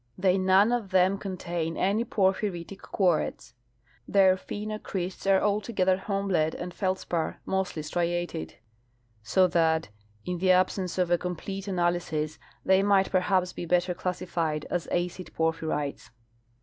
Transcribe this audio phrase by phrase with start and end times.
[0.17, 3.53] They none of them con tain any porphyritic quartz.
[4.07, 8.55] Their phenocrysts are altogether hornblende and feldspar (mostly striated);
[9.21, 9.89] so that,
[10.25, 14.87] in the ab senceof a comjDlete analysis, they might perhaps be better classi fied as
[14.87, 16.09] acid porphyrites.